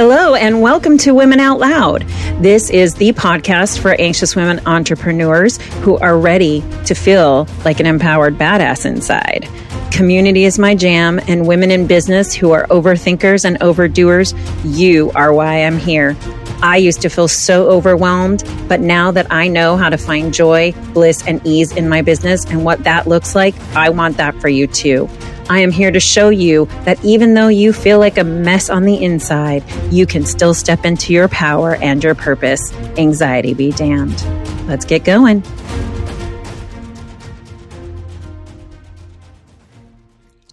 Hello, 0.00 0.36
and 0.36 0.62
welcome 0.62 0.96
to 0.98 1.12
Women 1.12 1.40
Out 1.40 1.58
Loud. 1.58 2.02
This 2.40 2.70
is 2.70 2.94
the 2.94 3.12
podcast 3.14 3.80
for 3.80 4.00
anxious 4.00 4.36
women 4.36 4.60
entrepreneurs 4.64 5.56
who 5.82 5.98
are 5.98 6.16
ready 6.16 6.62
to 6.84 6.94
feel 6.94 7.48
like 7.64 7.80
an 7.80 7.86
empowered 7.86 8.38
badass 8.38 8.86
inside. 8.86 9.48
Community 9.90 10.44
is 10.44 10.56
my 10.56 10.76
jam, 10.76 11.18
and 11.26 11.48
women 11.48 11.72
in 11.72 11.88
business 11.88 12.32
who 12.32 12.52
are 12.52 12.64
overthinkers 12.68 13.44
and 13.44 13.58
overdoers, 13.58 14.38
you 14.64 15.10
are 15.16 15.32
why 15.32 15.64
I'm 15.64 15.78
here. 15.78 16.16
I 16.62 16.76
used 16.76 17.02
to 17.02 17.08
feel 17.08 17.26
so 17.26 17.68
overwhelmed, 17.68 18.44
but 18.68 18.78
now 18.78 19.10
that 19.10 19.26
I 19.32 19.48
know 19.48 19.76
how 19.76 19.88
to 19.88 19.98
find 19.98 20.32
joy, 20.32 20.74
bliss, 20.94 21.26
and 21.26 21.44
ease 21.44 21.72
in 21.72 21.88
my 21.88 22.02
business 22.02 22.44
and 22.44 22.64
what 22.64 22.84
that 22.84 23.08
looks 23.08 23.34
like, 23.34 23.58
I 23.74 23.90
want 23.90 24.16
that 24.18 24.36
for 24.40 24.48
you 24.48 24.68
too. 24.68 25.08
I 25.50 25.60
am 25.60 25.70
here 25.70 25.90
to 25.90 25.98
show 25.98 26.28
you 26.28 26.66
that 26.84 27.02
even 27.02 27.32
though 27.32 27.48
you 27.48 27.72
feel 27.72 27.98
like 27.98 28.18
a 28.18 28.24
mess 28.24 28.68
on 28.68 28.82
the 28.82 29.02
inside, 29.02 29.64
you 29.90 30.06
can 30.06 30.26
still 30.26 30.52
step 30.52 30.84
into 30.84 31.14
your 31.14 31.28
power 31.28 31.76
and 31.76 32.04
your 32.04 32.14
purpose. 32.14 32.72
Anxiety 32.98 33.54
be 33.54 33.72
damned. 33.72 34.22
Let's 34.68 34.84
get 34.84 35.04
going. 35.04 35.42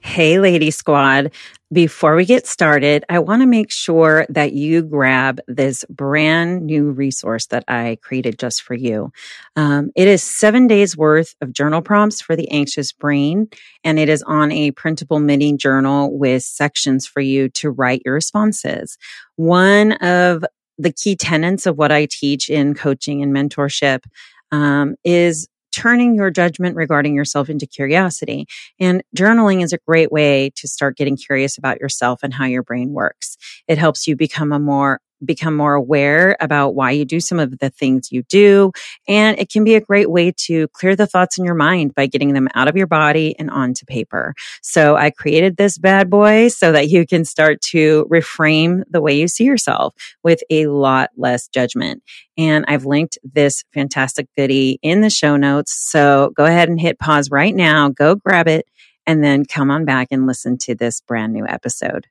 Hey, 0.01 0.39
Lady 0.39 0.71
Squad. 0.71 1.31
Before 1.73 2.15
we 2.15 2.25
get 2.25 2.45
started, 2.45 3.03
I 3.09 3.17
want 3.17 3.41
to 3.41 3.47
make 3.47 3.71
sure 3.71 4.27
that 4.29 4.53
you 4.53 4.83
grab 4.83 5.39
this 5.47 5.83
brand 5.89 6.63
new 6.67 6.91
resource 6.91 7.47
that 7.47 7.63
I 7.67 7.97
created 8.03 8.37
just 8.37 8.61
for 8.61 8.75
you. 8.75 9.11
Um, 9.55 9.89
it 9.95 10.07
is 10.07 10.21
seven 10.21 10.67
days 10.67 10.95
worth 10.95 11.33
of 11.41 11.53
journal 11.53 11.81
prompts 11.81 12.21
for 12.21 12.35
the 12.35 12.49
anxious 12.51 12.91
brain, 12.91 13.47
and 13.83 13.97
it 13.97 14.09
is 14.09 14.21
on 14.23 14.51
a 14.51 14.71
printable 14.71 15.19
mini 15.19 15.57
journal 15.57 16.15
with 16.15 16.43
sections 16.43 17.07
for 17.07 17.19
you 17.19 17.49
to 17.49 17.71
write 17.71 18.03
your 18.05 18.13
responses. 18.13 18.95
One 19.35 19.93
of 19.93 20.45
the 20.77 20.91
key 20.91 21.15
tenets 21.15 21.65
of 21.65 21.77
what 21.77 21.91
I 21.91 22.05
teach 22.05 22.47
in 22.47 22.75
coaching 22.75 23.23
and 23.23 23.35
mentorship 23.35 24.03
um, 24.51 24.95
is 25.03 25.47
turning 25.75 26.15
your 26.15 26.31
judgment 26.31 26.75
regarding 26.75 27.15
yourself 27.15 27.49
into 27.49 27.65
curiosity. 27.65 28.47
And 28.79 29.03
journaling 29.15 29.63
is 29.63 29.73
a 29.73 29.79
great 29.85 30.11
way 30.11 30.51
to 30.55 30.67
start 30.67 30.97
getting 30.97 31.17
curious 31.17 31.57
about 31.57 31.79
yourself 31.79 32.21
and 32.23 32.33
how 32.33 32.45
your 32.45 32.63
brain 32.63 32.93
works. 32.93 33.37
It 33.67 33.77
helps 33.77 34.07
you 34.07 34.15
become 34.15 34.51
a 34.51 34.59
more 34.59 35.01
become 35.23 35.55
more 35.55 35.73
aware 35.73 36.35
about 36.39 36.75
why 36.75 36.91
you 36.91 37.05
do 37.05 37.19
some 37.19 37.39
of 37.39 37.57
the 37.59 37.69
things 37.69 38.11
you 38.11 38.23
do. 38.23 38.71
And 39.07 39.37
it 39.39 39.49
can 39.49 39.63
be 39.63 39.75
a 39.75 39.81
great 39.81 40.09
way 40.09 40.33
to 40.45 40.67
clear 40.69 40.95
the 40.95 41.07
thoughts 41.07 41.37
in 41.37 41.45
your 41.45 41.55
mind 41.55 41.95
by 41.95 42.07
getting 42.07 42.33
them 42.33 42.47
out 42.55 42.67
of 42.67 42.75
your 42.75 42.87
body 42.87 43.35
and 43.39 43.49
onto 43.49 43.85
paper. 43.85 44.33
So 44.61 44.95
I 44.95 45.11
created 45.11 45.57
this 45.57 45.77
bad 45.77 46.09
boy 46.09 46.49
so 46.49 46.71
that 46.71 46.89
you 46.89 47.05
can 47.05 47.25
start 47.25 47.61
to 47.71 48.05
reframe 48.11 48.83
the 48.89 49.01
way 49.01 49.17
you 49.17 49.27
see 49.27 49.45
yourself 49.45 49.93
with 50.23 50.41
a 50.49 50.67
lot 50.67 51.11
less 51.15 51.47
judgment. 51.47 52.03
And 52.37 52.65
I've 52.67 52.85
linked 52.85 53.17
this 53.23 53.63
fantastic 53.73 54.27
goodie 54.35 54.79
in 54.81 55.01
the 55.01 55.09
show 55.09 55.37
notes. 55.37 55.73
So 55.73 56.31
go 56.35 56.45
ahead 56.45 56.69
and 56.69 56.79
hit 56.79 56.99
pause 56.99 57.29
right 57.31 57.55
now, 57.55 57.89
go 57.89 58.15
grab 58.15 58.47
it, 58.47 58.65
and 59.05 59.23
then 59.23 59.45
come 59.45 59.71
on 59.71 59.85
back 59.85 60.07
and 60.11 60.27
listen 60.27 60.57
to 60.59 60.75
this 60.75 61.01
brand 61.01 61.33
new 61.33 61.45
episode. 61.47 62.07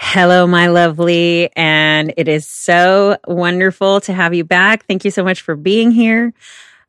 Hello, 0.00 0.46
my 0.46 0.68
lovely. 0.68 1.50
And 1.56 2.14
it 2.16 2.28
is 2.28 2.46
so 2.48 3.16
wonderful 3.26 4.00
to 4.02 4.12
have 4.12 4.32
you 4.32 4.44
back. 4.44 4.86
Thank 4.86 5.04
you 5.04 5.10
so 5.10 5.24
much 5.24 5.42
for 5.42 5.56
being 5.56 5.90
here. 5.90 6.32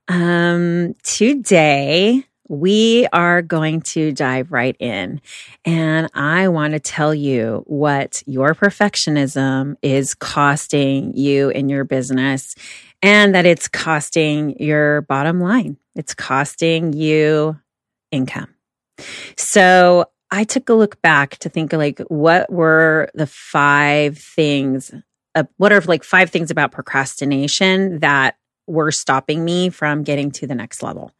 Um, 0.07 0.93
today, 1.01 2.23
we 2.47 3.07
are 3.11 3.41
going 3.41 3.81
to 3.81 4.11
dive 4.11 4.51
right 4.51 4.75
in. 4.79 5.21
And 5.65 6.07
I 6.13 6.49
want 6.49 6.73
to 6.73 6.79
tell 6.79 7.13
you 7.13 7.63
what 7.65 8.21
your 8.27 8.53
perfectionism 8.53 9.75
is 9.81 10.13
costing 10.13 11.11
you 11.17 11.49
in 11.49 11.67
your 11.67 11.85
business 11.85 12.53
and 13.01 13.33
that 13.33 13.47
it's 13.47 13.67
costing 13.67 14.55
your 14.59 15.01
bottom 15.01 15.41
line. 15.41 15.77
It's 15.95 16.13
costing 16.13 16.93
you 16.93 17.59
income. 18.11 18.53
So 19.35 20.05
I 20.31 20.43
took 20.43 20.69
a 20.69 20.73
look 20.73 21.01
back 21.01 21.37
to 21.39 21.49
think 21.49 21.73
like 21.73 21.99
what 22.07 22.51
were 22.51 23.09
the 23.13 23.27
five 23.27 24.17
things 24.17 24.93
uh, 25.35 25.43
what 25.57 25.71
are 25.71 25.81
like 25.81 26.03
five 26.03 26.29
things 26.29 26.49
about 26.51 26.71
procrastination 26.71 27.99
that 27.99 28.35
were 28.67 28.91
stopping 28.91 29.43
me 29.43 29.69
from 29.69 30.03
getting 30.03 30.31
to 30.31 30.47
the 30.47 30.55
next 30.55 30.83
level. 30.83 31.11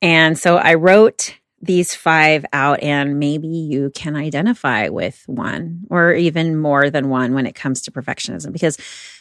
And 0.00 0.38
so 0.38 0.56
I 0.56 0.74
wrote 0.74 1.38
these 1.60 1.94
five 1.94 2.44
out 2.52 2.82
and 2.82 3.18
maybe 3.18 3.46
you 3.46 3.90
can 3.94 4.16
identify 4.16 4.88
with 4.88 5.22
one 5.26 5.84
or 5.90 6.12
even 6.12 6.56
more 6.56 6.90
than 6.90 7.08
one 7.08 7.34
when 7.34 7.46
it 7.46 7.54
comes 7.54 7.82
to 7.82 7.92
perfectionism 7.92 8.52
because 8.52 8.76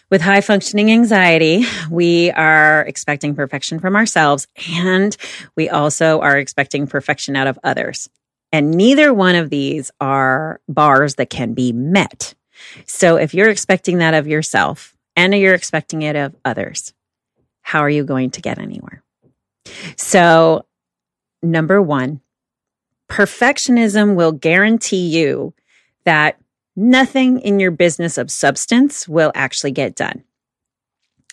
with 0.10 0.22
high 0.22 0.42
functioning 0.42 0.92
anxiety, 0.92 1.64
we 1.90 2.32
are 2.32 2.82
expecting 2.82 3.36
perfection 3.36 3.80
from 3.80 3.96
ourselves 3.96 4.48
and 4.82 5.16
we 5.56 5.70
also 5.70 6.20
are 6.20 6.38
expecting 6.38 6.88
perfection 6.88 7.36
out 7.36 7.48
of 7.48 7.60
others. 7.64 8.10
And 8.52 8.72
neither 8.72 9.14
one 9.14 9.36
of 9.36 9.50
these 9.50 9.92
are 10.02 10.60
bars 10.68 11.16
that 11.16 11.30
can 11.30 11.54
be 11.54 11.72
met. 11.72 12.34
So 12.86 13.16
if 13.16 13.34
you're 13.34 13.50
expecting 13.50 14.00
that 14.00 14.14
of 14.14 14.28
yourself 14.28 14.96
and 15.16 15.34
you're 15.34 15.56
expecting 15.56 16.02
it 16.02 16.16
of 16.16 16.36
others, 16.44 16.94
how 17.62 17.80
are 17.80 17.90
you 17.90 18.04
going 18.04 18.32
to 18.32 18.42
get 18.42 18.60
anywhere? 18.60 19.04
So, 19.96 20.66
number 21.42 21.82
one, 21.82 22.22
perfectionism 23.10 24.16
will 24.16 24.32
guarantee 24.32 25.08
you 25.08 25.54
that 26.04 26.40
nothing 26.76 27.40
in 27.40 27.60
your 27.60 27.72
business 27.72 28.18
of 28.18 28.32
substance 28.32 29.08
will 29.08 29.32
actually 29.36 29.72
get 29.72 29.96
done, 29.96 30.24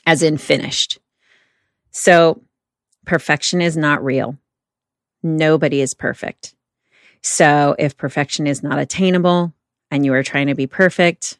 as 0.06 0.22
in 0.22 0.36
finished. 0.36 0.98
So, 1.90 2.42
perfection 3.06 3.62
is 3.62 3.76
not 3.76 4.04
real. 4.04 4.36
Nobody 5.22 5.80
is 5.80 5.94
perfect. 5.94 6.54
So 7.22 7.74
if 7.78 7.96
perfection 7.96 8.46
is 8.46 8.62
not 8.62 8.78
attainable 8.78 9.52
and 9.90 10.04
you 10.04 10.14
are 10.14 10.22
trying 10.22 10.48
to 10.48 10.54
be 10.54 10.66
perfect, 10.66 11.38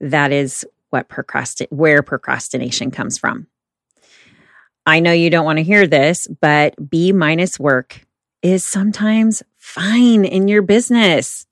that 0.00 0.32
is 0.32 0.64
what 0.90 1.08
procrastin- 1.08 1.70
where 1.70 2.02
procrastination 2.02 2.90
comes 2.90 3.18
from. 3.18 3.46
I 4.86 5.00
know 5.00 5.12
you 5.12 5.30
don't 5.30 5.44
want 5.44 5.58
to 5.58 5.64
hear 5.64 5.86
this, 5.86 6.28
but 6.40 6.90
B 6.90 7.12
minus 7.12 7.58
work 7.58 8.06
is 8.42 8.66
sometimes 8.66 9.42
fine 9.56 10.24
in 10.24 10.46
your 10.46 10.62
business. 10.62 11.46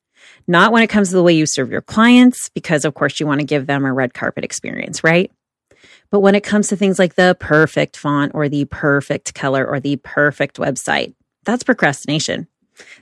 Not 0.46 0.72
when 0.72 0.82
it 0.82 0.88
comes 0.88 1.08
to 1.08 1.16
the 1.16 1.22
way 1.22 1.32
you 1.32 1.46
serve 1.46 1.70
your 1.70 1.80
clients, 1.80 2.48
because 2.50 2.84
of 2.84 2.94
course 2.94 3.18
you 3.18 3.26
want 3.26 3.40
to 3.40 3.46
give 3.46 3.66
them 3.66 3.84
a 3.84 3.92
red 3.92 4.14
carpet 4.14 4.44
experience, 4.44 5.02
right? 5.02 5.32
But 6.10 6.20
when 6.20 6.36
it 6.36 6.44
comes 6.44 6.68
to 6.68 6.76
things 6.76 6.98
like 6.98 7.16
the 7.16 7.36
perfect 7.40 7.96
font 7.96 8.32
or 8.34 8.48
the 8.48 8.66
perfect 8.66 9.34
color 9.34 9.66
or 9.66 9.80
the 9.80 9.96
perfect 9.96 10.58
website, 10.58 11.14
that's 11.44 11.64
procrastination. 11.64 12.46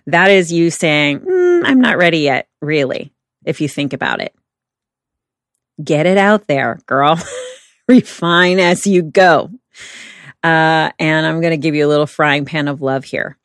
That 0.07 0.31
is 0.31 0.53
you 0.53 0.71
saying, 0.71 1.21
mm, 1.21 1.63
I'm 1.65 1.81
not 1.81 1.99
ready 1.99 2.19
yet, 2.19 2.49
really, 2.61 3.13
if 3.45 3.61
you 3.61 3.69
think 3.69 3.93
about 3.93 4.21
it. 4.21 4.35
Get 5.83 6.07
it 6.07 6.19
out 6.19 6.47
there, 6.47 6.79
girl. 6.87 7.19
Refine 7.89 8.59
as 8.59 8.87
you 8.87 9.03
go. 9.03 9.51
Uh, 10.43 10.91
and 10.99 11.27
I'm 11.27 11.41
going 11.41 11.53
to 11.53 11.57
give 11.57 11.75
you 11.75 11.87
a 11.87 11.89
little 11.89 12.07
frying 12.07 12.45
pan 12.45 12.69
of 12.69 12.83
love 12.83 13.05
here. 13.05 13.39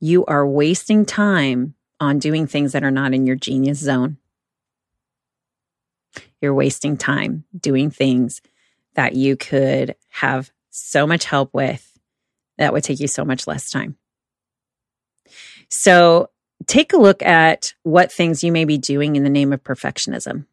You 0.00 0.24
are 0.26 0.46
wasting 0.46 1.04
time 1.04 1.74
on 2.00 2.18
doing 2.18 2.46
things 2.46 2.72
that 2.72 2.84
are 2.84 2.90
not 2.90 3.12
in 3.12 3.26
your 3.26 3.36
genius 3.36 3.78
zone. 3.78 4.18
You're 6.40 6.54
wasting 6.54 6.96
time 6.96 7.44
doing 7.58 7.90
things 7.90 8.40
that 8.94 9.14
you 9.14 9.36
could 9.36 9.96
have 10.10 10.50
so 10.70 11.06
much 11.06 11.24
help 11.24 11.52
with 11.52 11.98
that 12.56 12.72
would 12.72 12.84
take 12.84 13.00
you 13.00 13.08
so 13.08 13.24
much 13.24 13.46
less 13.46 13.70
time. 13.70 13.96
So 15.68 16.30
take 16.66 16.92
a 16.92 16.98
look 16.98 17.22
at 17.22 17.74
what 17.82 18.12
things 18.12 18.42
you 18.42 18.52
may 18.52 18.64
be 18.64 18.78
doing 18.78 19.16
in 19.16 19.24
the 19.24 19.30
name 19.30 19.52
of 19.52 19.62
perfectionism 19.62 20.46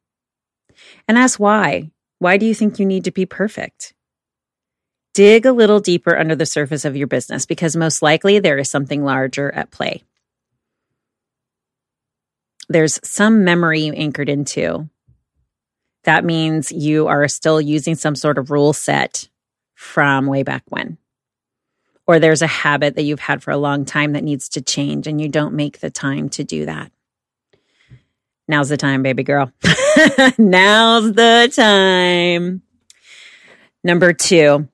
and 1.07 1.17
ask 1.17 1.39
why. 1.39 1.91
Why 2.19 2.37
do 2.37 2.45
you 2.45 2.55
think 2.55 2.79
you 2.79 2.85
need 2.85 3.03
to 3.05 3.11
be 3.11 3.25
perfect? 3.25 3.93
Dig 5.13 5.45
a 5.45 5.51
little 5.51 5.79
deeper 5.79 6.17
under 6.17 6.35
the 6.35 6.45
surface 6.45 6.85
of 6.85 6.95
your 6.95 7.07
business 7.07 7.45
because 7.45 7.75
most 7.75 8.01
likely 8.01 8.39
there 8.39 8.57
is 8.57 8.69
something 8.69 9.03
larger 9.03 9.51
at 9.51 9.71
play. 9.71 10.03
There's 12.67 12.99
some 13.07 13.43
memory 13.43 13.81
you 13.81 13.93
anchored 13.93 14.27
into. 14.27 14.89
That 16.03 16.25
means 16.25 16.71
you 16.71 17.07
are 17.07 17.27
still 17.27 17.61
using 17.61 17.95
some 17.95 18.15
sort 18.15 18.37
of 18.37 18.51
rule 18.51 18.73
set 18.73 19.29
from 19.75 20.25
way 20.25 20.43
back 20.43 20.63
when 20.69 20.97
or 22.07 22.19
there's 22.19 22.41
a 22.41 22.47
habit 22.47 22.95
that 22.95 23.03
you've 23.03 23.19
had 23.19 23.43
for 23.43 23.51
a 23.51 23.57
long 23.57 23.85
time 23.85 24.13
that 24.13 24.23
needs 24.23 24.49
to 24.49 24.61
change 24.61 25.07
and 25.07 25.19
you 25.19 25.29
don't 25.29 25.53
make 25.53 25.79
the 25.79 25.89
time 25.89 26.29
to 26.29 26.43
do 26.43 26.65
that. 26.65 26.91
Now's 28.47 28.69
the 28.69 28.77
time, 28.77 29.01
baby 29.01 29.23
girl. 29.23 29.51
Now's 30.37 31.13
the 31.13 31.51
time. 31.55 32.61
Number 33.83 34.13
two, 34.13 34.67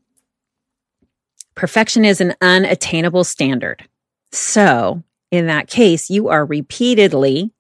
perfection 1.56 2.04
is 2.04 2.20
an 2.20 2.36
unattainable 2.42 3.24
standard. 3.24 3.88
So, 4.34 5.04
in 5.32 5.48
that 5.48 5.68
case, 5.68 6.10
you 6.10 6.28
are 6.30 6.46
repeatedly 6.46 7.54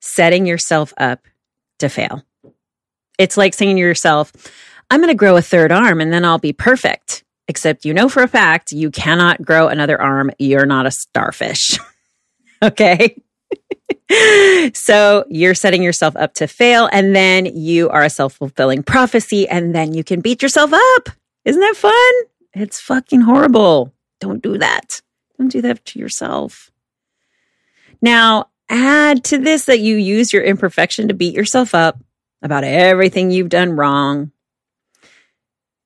setting 0.00 0.46
yourself 0.46 0.92
up 0.98 1.26
to 1.78 1.88
fail. 1.88 2.22
It's 3.18 3.36
like 3.36 3.54
saying 3.54 3.76
to 3.76 3.80
yourself, 3.80 4.32
I'm 4.90 5.00
going 5.00 5.08
to 5.08 5.14
grow 5.14 5.36
a 5.36 5.42
third 5.42 5.72
arm 5.72 6.00
and 6.00 6.12
then 6.12 6.24
I'll 6.24 6.38
be 6.38 6.52
perfect. 6.52 7.23
Except 7.46 7.84
you 7.84 7.92
know 7.92 8.08
for 8.08 8.22
a 8.22 8.28
fact 8.28 8.72
you 8.72 8.90
cannot 8.90 9.42
grow 9.42 9.68
another 9.68 10.00
arm. 10.00 10.30
You're 10.38 10.66
not 10.66 10.86
a 10.86 10.90
starfish. 10.90 11.78
okay. 12.62 13.20
so 14.74 15.24
you're 15.28 15.54
setting 15.54 15.82
yourself 15.82 16.16
up 16.16 16.34
to 16.34 16.46
fail 16.46 16.88
and 16.92 17.14
then 17.14 17.46
you 17.46 17.88
are 17.90 18.02
a 18.02 18.10
self 18.10 18.34
fulfilling 18.34 18.82
prophecy 18.82 19.48
and 19.48 19.74
then 19.74 19.94
you 19.94 20.04
can 20.04 20.20
beat 20.20 20.42
yourself 20.42 20.72
up. 20.72 21.08
Isn't 21.44 21.60
that 21.60 21.76
fun? 21.76 22.12
It's 22.54 22.80
fucking 22.80 23.22
horrible. 23.22 23.92
Don't 24.20 24.42
do 24.42 24.58
that. 24.58 25.02
Don't 25.38 25.48
do 25.48 25.60
that 25.62 25.84
to 25.86 25.98
yourself. 25.98 26.70
Now, 28.00 28.48
add 28.68 29.24
to 29.24 29.38
this 29.38 29.66
that 29.66 29.80
you 29.80 29.96
use 29.96 30.32
your 30.32 30.42
imperfection 30.42 31.08
to 31.08 31.14
beat 31.14 31.34
yourself 31.34 31.74
up 31.74 31.98
about 32.42 32.64
everything 32.64 33.30
you've 33.30 33.48
done 33.48 33.72
wrong. 33.72 34.30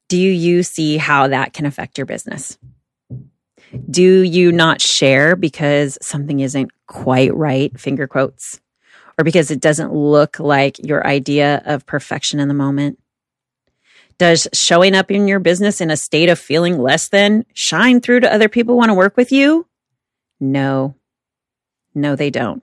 Do 0.09 0.19
you 0.19 0.63
see 0.63 0.97
how 0.97 1.29
that 1.29 1.53
can 1.53 1.67
affect 1.67 1.99
your 1.99 2.07
business? 2.07 2.59
Do 3.91 4.23
you 4.23 4.51
not 4.51 4.81
share 4.81 5.37
because 5.37 5.99
something 6.01 6.41
isn't 6.41 6.71
quite 6.87 7.35
right, 7.35 7.79
finger 7.79 8.07
quotes, 8.07 8.61
or 9.19 9.25
because 9.25 9.51
it 9.51 9.61
doesn't 9.61 9.93
look 9.93 10.41
like 10.41 10.79
your 10.79 11.07
idea 11.07 11.63
of 11.67 11.85
perfection 11.85 12.41
in 12.41 12.49
the 12.49 12.55
moment? 12.55 12.99
Does 14.17 14.49
showing 14.53 14.95
up 14.95 15.11
in 15.11 15.29
your 15.29 15.39
business 15.39 15.81
in 15.81 15.91
a 15.91 15.97
state 15.97 16.29
of 16.29 16.39
feeling 16.39 16.79
less 16.79 17.09
than 17.09 17.45
shine 17.53 18.01
through 18.01 18.21
to 18.21 18.33
other 18.33 18.49
people 18.49 18.77
want 18.77 18.89
to 18.89 18.95
work 18.95 19.17
with 19.17 19.31
you? 19.31 19.67
No. 20.41 20.95
No, 21.95 22.17
they 22.17 22.31
don't. 22.31 22.63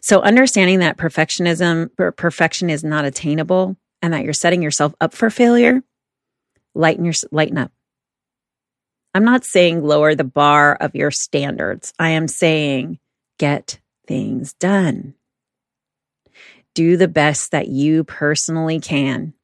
So 0.00 0.20
understanding 0.20 0.80
that 0.80 0.98
perfectionism, 0.98 1.90
perfection 2.16 2.68
is 2.70 2.84
not 2.84 3.04
attainable 3.04 3.76
and 4.02 4.12
that 4.12 4.24
you're 4.24 4.32
setting 4.32 4.62
yourself 4.62 4.94
up 5.00 5.14
for 5.14 5.30
failure, 5.30 5.82
lighten 6.74 7.04
your, 7.04 7.14
lighten 7.30 7.58
up. 7.58 7.72
I'm 9.14 9.24
not 9.24 9.44
saying 9.44 9.82
lower 9.82 10.14
the 10.14 10.24
bar 10.24 10.74
of 10.74 10.94
your 10.94 11.10
standards. 11.10 11.92
I 11.98 12.10
am 12.10 12.28
saying 12.28 12.98
get 13.38 13.78
things 14.06 14.54
done. 14.54 15.14
Do 16.74 16.96
the 16.96 17.08
best 17.08 17.50
that 17.50 17.68
you 17.68 18.04
personally 18.04 18.80
can. 18.80 19.34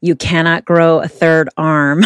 You 0.00 0.14
cannot 0.14 0.64
grow 0.64 1.00
a 1.00 1.08
third 1.08 1.48
arm. 1.56 2.04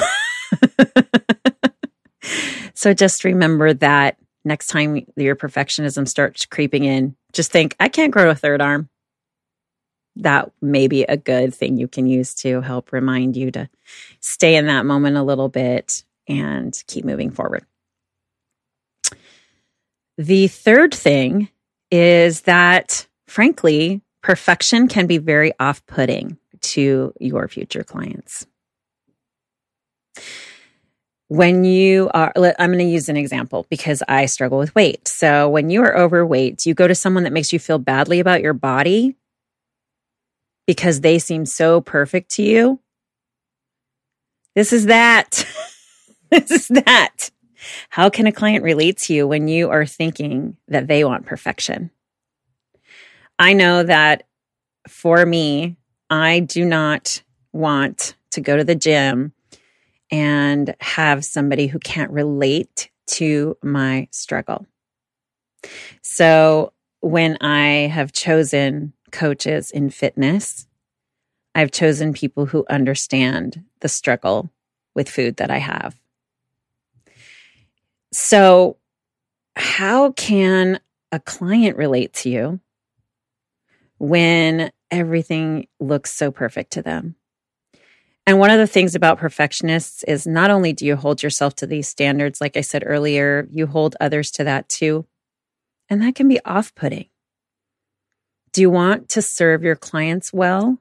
so 2.74 2.94
just 2.94 3.24
remember 3.24 3.74
that 3.74 4.16
next 4.44 4.68
time 4.68 5.06
your 5.16 5.36
perfectionism 5.36 6.08
starts 6.08 6.46
creeping 6.46 6.84
in, 6.84 7.16
just 7.32 7.50
think, 7.50 7.74
I 7.80 7.88
can't 7.88 8.12
grow 8.12 8.30
a 8.30 8.34
third 8.34 8.62
arm. 8.62 8.88
That 10.16 10.52
may 10.60 10.86
be 10.86 11.04
a 11.04 11.16
good 11.16 11.54
thing 11.54 11.76
you 11.76 11.88
can 11.88 12.06
use 12.06 12.34
to 12.36 12.60
help 12.60 12.92
remind 12.92 13.36
you 13.36 13.50
to 13.52 13.68
stay 14.20 14.56
in 14.56 14.66
that 14.66 14.86
moment 14.86 15.16
a 15.16 15.22
little 15.22 15.48
bit 15.48 16.04
and 16.28 16.80
keep 16.86 17.04
moving 17.04 17.30
forward. 17.30 17.64
The 20.16 20.46
third 20.46 20.94
thing 20.94 21.48
is 21.90 22.42
that, 22.42 23.06
frankly, 23.26 24.02
perfection 24.22 24.88
can 24.88 25.06
be 25.06 25.18
very 25.18 25.52
off 25.58 25.84
putting 25.86 26.38
to 26.60 27.12
your 27.18 27.48
future 27.48 27.82
clients 27.82 28.46
when 31.28 31.64
you 31.64 32.10
are, 32.14 32.32
I'm 32.36 32.70
going 32.70 32.78
to 32.78 32.84
use 32.84 33.08
an 33.08 33.16
example 33.16 33.66
because 33.70 34.02
I 34.08 34.26
struggle 34.26 34.58
with 34.58 34.74
weight. 34.74 35.08
So 35.08 35.48
when 35.48 35.70
you 35.70 35.82
are 35.82 35.96
overweight, 35.96 36.66
you 36.66 36.74
go 36.74 36.86
to 36.86 36.94
someone 36.94 37.24
that 37.24 37.32
makes 37.32 37.52
you 37.52 37.58
feel 37.58 37.78
badly 37.78 38.20
about 38.20 38.42
your 38.42 38.52
body 38.52 39.16
because 40.66 41.00
they 41.00 41.18
seem 41.18 41.46
so 41.46 41.80
perfect 41.80 42.30
to 42.32 42.42
you. 42.42 42.80
This 44.54 44.72
is 44.72 44.86
that. 44.86 45.46
this 46.30 46.50
is 46.50 46.68
that. 46.68 47.30
How 47.88 48.10
can 48.10 48.26
a 48.26 48.32
client 48.32 48.62
relate 48.62 48.98
to 48.98 49.14
you 49.14 49.26
when 49.26 49.48
you 49.48 49.70
are 49.70 49.86
thinking 49.86 50.56
that 50.68 50.86
they 50.86 51.04
want 51.04 51.26
perfection? 51.26 51.90
I 53.38 53.52
know 53.52 53.82
that 53.82 54.24
for 54.88 55.24
me, 55.24 55.76
I 56.10 56.40
do 56.40 56.64
not 56.64 57.22
want 57.52 58.14
to 58.32 58.40
go 58.40 58.56
to 58.56 58.64
the 58.64 58.74
gym 58.74 59.32
and 60.10 60.74
have 60.80 61.24
somebody 61.24 61.66
who 61.66 61.78
can't 61.78 62.10
relate 62.10 62.90
to 63.06 63.56
my 63.62 64.08
struggle. 64.10 64.66
So 66.02 66.72
when 67.00 67.36
I 67.40 67.88
have 67.92 68.12
chosen 68.12 68.93
coaches 69.14 69.70
in 69.70 69.88
fitness, 69.88 70.66
I've 71.54 71.70
chosen 71.70 72.12
people 72.12 72.46
who 72.46 72.66
understand 72.68 73.64
the 73.80 73.88
struggle 73.88 74.50
with 74.94 75.08
food 75.08 75.36
that 75.36 75.50
I 75.50 75.58
have. 75.58 75.96
So, 78.12 78.76
how 79.56 80.12
can 80.12 80.80
a 81.12 81.20
client 81.20 81.76
relate 81.76 82.12
to 82.14 82.30
you 82.30 82.60
when 83.98 84.72
everything 84.90 85.68
looks 85.78 86.12
so 86.12 86.32
perfect 86.32 86.72
to 86.72 86.82
them? 86.82 87.14
And 88.26 88.38
one 88.38 88.50
of 88.50 88.58
the 88.58 88.66
things 88.66 88.94
about 88.94 89.18
perfectionists 89.18 90.02
is 90.04 90.26
not 90.26 90.50
only 90.50 90.72
do 90.72 90.86
you 90.86 90.96
hold 90.96 91.22
yourself 91.22 91.54
to 91.56 91.66
these 91.66 91.88
standards, 91.88 92.40
like 92.40 92.56
I 92.56 92.62
said 92.62 92.82
earlier, 92.84 93.46
you 93.50 93.66
hold 93.66 93.96
others 94.00 94.30
to 94.32 94.44
that 94.44 94.68
too. 94.68 95.06
And 95.90 96.02
that 96.02 96.14
can 96.14 96.26
be 96.26 96.40
off 96.44 96.74
putting. 96.74 97.06
Do 98.54 98.60
you 98.60 98.70
want 98.70 99.08
to 99.10 99.20
serve 99.20 99.64
your 99.64 99.74
clients 99.74 100.32
well? 100.32 100.78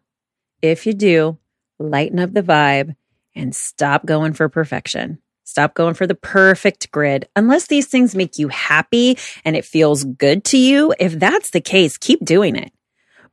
If 0.62 0.86
you 0.86 0.94
do, 0.94 1.40
lighten 1.80 2.20
up 2.20 2.32
the 2.32 2.44
vibe 2.44 2.96
and 3.36 3.56
stop 3.56 4.06
going 4.06 4.34
for 4.34 4.48
perfection. 4.48 5.18
Stop 5.44 5.74
going 5.74 5.96
for 5.96 6.06
the 6.06 6.14
perfect 6.14 6.92
grid. 6.92 7.28
Unless 7.36 7.68
these 7.68 7.88
things 7.88 8.14
make 8.14 8.38
you 8.38 8.50
happy 8.50 9.18
and 9.44 9.56
it 9.56 9.66
feels 9.66 10.04
good 10.04 10.44
to 10.46 10.58
you, 10.58 10.94
if 11.00 11.18
that's 11.18 11.50
the 11.50 11.62
case, 11.62 11.98
keep 11.98 12.24
doing 12.24 12.56
it. 12.56 12.72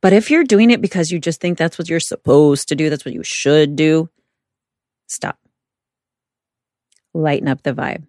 But 0.01 0.11
if 0.11 0.31
you're 0.31 0.43
doing 0.43 0.71
it 0.71 0.81
because 0.81 1.11
you 1.11 1.19
just 1.19 1.39
think 1.39 1.59
that's 1.59 1.77
what 1.77 1.87
you're 1.87 1.99
supposed 1.99 2.67
to 2.69 2.75
do, 2.75 2.89
that's 2.89 3.05
what 3.05 3.13
you 3.13 3.23
should 3.23 3.75
do, 3.75 4.09
stop. 5.05 5.37
Lighten 7.13 7.47
up 7.47 7.61
the 7.61 7.73
vibe. 7.73 8.07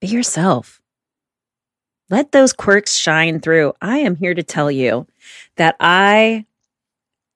Be 0.00 0.06
yourself. 0.06 0.80
Let 2.10 2.32
those 2.32 2.52
quirks 2.52 2.96
shine 2.96 3.40
through. 3.40 3.74
I 3.82 3.98
am 3.98 4.16
here 4.16 4.34
to 4.34 4.42
tell 4.42 4.70
you 4.70 5.06
that 5.56 5.76
I 5.78 6.46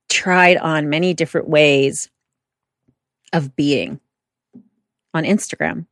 tried 0.09 0.57
on 0.57 0.89
many 0.89 1.15
different 1.15 1.49
ways 1.49 2.11
of 3.33 3.55
being 3.57 4.01
on 5.15 5.25
Instagram. 5.25 5.87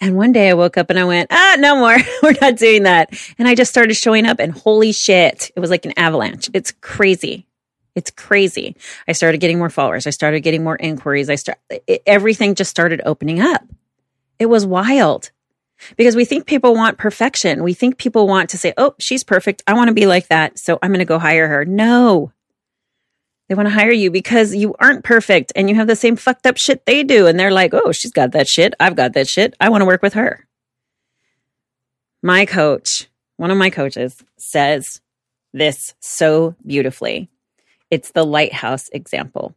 And 0.00 0.16
one 0.16 0.32
day 0.32 0.48
I 0.48 0.54
woke 0.54 0.76
up 0.76 0.90
and 0.90 0.98
I 0.98 1.04
went, 1.04 1.28
ah, 1.32 1.56
no 1.58 1.76
more. 1.76 1.96
We're 2.22 2.36
not 2.40 2.56
doing 2.56 2.84
that. 2.84 3.12
And 3.38 3.48
I 3.48 3.54
just 3.54 3.70
started 3.70 3.94
showing 3.94 4.26
up 4.26 4.38
and 4.38 4.52
holy 4.52 4.92
shit, 4.92 5.50
it 5.56 5.60
was 5.60 5.70
like 5.70 5.84
an 5.84 5.94
avalanche. 5.96 6.48
It's 6.54 6.72
crazy. 6.80 7.46
It's 7.94 8.10
crazy. 8.10 8.76
I 9.08 9.12
started 9.12 9.40
getting 9.40 9.58
more 9.58 9.70
followers. 9.70 10.06
I 10.06 10.10
started 10.10 10.40
getting 10.40 10.62
more 10.62 10.76
inquiries. 10.76 11.30
I 11.30 11.36
start 11.36 11.58
everything 12.06 12.54
just 12.54 12.70
started 12.70 13.00
opening 13.04 13.40
up. 13.40 13.64
It 14.38 14.46
was 14.46 14.66
wild 14.66 15.30
because 15.96 16.16
we 16.16 16.24
think 16.24 16.46
people 16.46 16.74
want 16.74 16.98
perfection. 16.98 17.62
We 17.62 17.74
think 17.74 17.98
people 17.98 18.26
want 18.26 18.50
to 18.50 18.58
say, 18.58 18.72
"Oh, 18.76 18.94
she's 18.98 19.24
perfect. 19.24 19.62
I 19.66 19.74
want 19.74 19.88
to 19.88 19.94
be 19.94 20.06
like 20.06 20.28
that, 20.28 20.58
so 20.58 20.78
I'm 20.82 20.90
going 20.90 20.98
to 21.00 21.04
go 21.04 21.18
hire 21.18 21.48
her." 21.48 21.64
No. 21.64 22.32
They 23.48 23.54
want 23.54 23.68
to 23.68 23.74
hire 23.74 23.92
you 23.92 24.10
because 24.10 24.54
you 24.54 24.74
aren't 24.80 25.04
perfect 25.04 25.52
and 25.54 25.68
you 25.68 25.76
have 25.76 25.86
the 25.86 25.94
same 25.94 26.16
fucked 26.16 26.46
up 26.46 26.56
shit 26.58 26.84
they 26.84 27.04
do. 27.04 27.26
And 27.26 27.38
they're 27.38 27.52
like, 27.52 27.72
oh, 27.72 27.92
she's 27.92 28.10
got 28.10 28.32
that 28.32 28.48
shit. 28.48 28.74
I've 28.80 28.96
got 28.96 29.12
that 29.12 29.28
shit. 29.28 29.54
I 29.60 29.68
want 29.68 29.82
to 29.82 29.86
work 29.86 30.02
with 30.02 30.14
her. 30.14 30.46
My 32.22 32.44
coach, 32.44 33.08
one 33.36 33.52
of 33.52 33.56
my 33.56 33.70
coaches, 33.70 34.20
says 34.36 35.00
this 35.52 35.94
so 36.00 36.56
beautifully. 36.66 37.28
It's 37.88 38.10
the 38.10 38.24
lighthouse 38.24 38.88
example. 38.88 39.54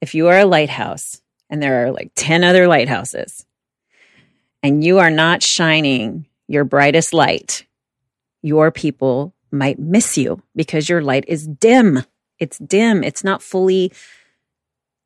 If 0.00 0.14
you 0.14 0.26
are 0.26 0.40
a 0.40 0.44
lighthouse 0.44 1.22
and 1.48 1.62
there 1.62 1.86
are 1.86 1.92
like 1.92 2.10
10 2.16 2.42
other 2.42 2.66
lighthouses 2.66 3.46
and 4.64 4.82
you 4.82 4.98
are 4.98 5.10
not 5.10 5.42
shining 5.42 6.26
your 6.48 6.64
brightest 6.64 7.12
light, 7.12 7.66
your 8.40 8.70
people 8.72 9.34
might 9.52 9.78
miss 9.78 10.16
you 10.16 10.42
because 10.56 10.88
your 10.88 11.02
light 11.02 11.26
is 11.28 11.46
dim. 11.46 12.02
It's 12.38 12.58
dim, 12.58 13.04
it's 13.04 13.22
not 13.22 13.42
fully 13.42 13.92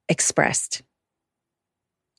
expressed. 0.09 0.83